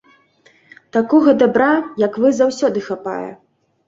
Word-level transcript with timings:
Такога 0.95 1.33
дабра, 1.41 1.67
як 2.05 2.17
вы, 2.23 2.31
заўсёды 2.39 2.79
хапае. 2.89 3.29